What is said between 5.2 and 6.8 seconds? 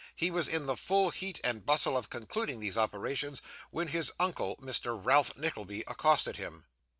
Nickleby, accosted him.